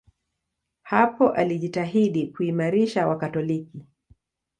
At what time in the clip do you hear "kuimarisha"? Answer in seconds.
2.27-3.07